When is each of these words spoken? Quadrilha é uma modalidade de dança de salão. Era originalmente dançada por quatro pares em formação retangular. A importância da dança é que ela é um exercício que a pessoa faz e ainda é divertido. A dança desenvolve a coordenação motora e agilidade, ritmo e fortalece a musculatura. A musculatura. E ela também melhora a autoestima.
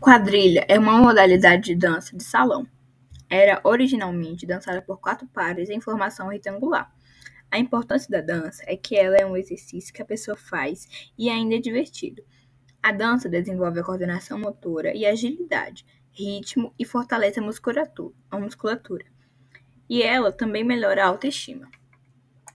Quadrilha 0.00 0.64
é 0.66 0.78
uma 0.78 0.96
modalidade 0.96 1.64
de 1.64 1.74
dança 1.74 2.16
de 2.16 2.24
salão. 2.24 2.66
Era 3.28 3.60
originalmente 3.62 4.46
dançada 4.46 4.80
por 4.80 4.98
quatro 4.98 5.28
pares 5.28 5.68
em 5.68 5.78
formação 5.78 6.28
retangular. 6.28 6.90
A 7.50 7.58
importância 7.58 8.08
da 8.10 8.22
dança 8.22 8.64
é 8.66 8.78
que 8.78 8.96
ela 8.96 9.18
é 9.18 9.26
um 9.26 9.36
exercício 9.36 9.92
que 9.92 10.00
a 10.00 10.06
pessoa 10.06 10.38
faz 10.38 10.88
e 11.18 11.28
ainda 11.28 11.56
é 11.56 11.58
divertido. 11.58 12.22
A 12.82 12.92
dança 12.92 13.28
desenvolve 13.28 13.78
a 13.78 13.84
coordenação 13.84 14.38
motora 14.38 14.96
e 14.96 15.04
agilidade, 15.04 15.84
ritmo 16.10 16.72
e 16.78 16.84
fortalece 16.86 17.38
a 17.38 17.42
musculatura. 17.42 18.14
A 18.30 18.38
musculatura. 18.38 19.04
E 19.86 20.02
ela 20.02 20.32
também 20.32 20.64
melhora 20.64 21.04
a 21.04 21.08
autoestima. 21.08 21.68